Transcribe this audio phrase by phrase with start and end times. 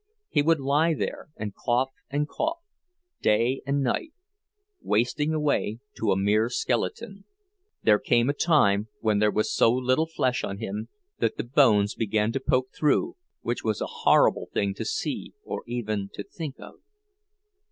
[0.29, 2.57] He would lie there and cough and cough,
[3.21, 4.13] day and night,
[4.81, 7.25] wasting away to a mere skeleton.
[7.83, 11.93] There came a time when there was so little flesh on him that the bones
[11.93, 16.79] began to poke through—which was a horrible thing to see or even to think of.